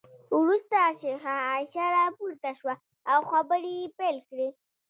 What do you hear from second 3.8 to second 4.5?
پیل کړې.